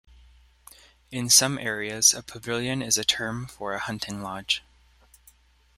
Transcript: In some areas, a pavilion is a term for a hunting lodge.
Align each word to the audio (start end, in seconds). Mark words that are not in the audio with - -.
In 1.11 1.29
some 1.29 1.59
areas, 1.59 2.15
a 2.15 2.23
pavilion 2.23 2.81
is 2.81 2.97
a 2.97 3.03
term 3.05 3.45
for 3.45 3.73
a 3.75 3.79
hunting 3.79 4.23
lodge. 4.23 4.63